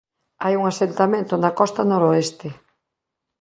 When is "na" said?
1.37-1.51